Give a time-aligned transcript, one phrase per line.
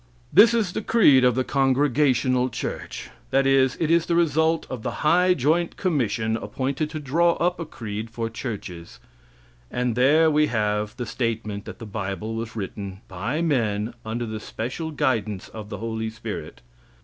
[0.33, 4.81] This is the creed of the Congregational Church; that is, it is the result of
[4.81, 8.99] the high joint commission appointed to draw up a creed for churches;
[9.69, 14.39] and there we have the statement that the bible was written "by men, under the
[14.39, 16.61] special guidance of the Holy Spirit."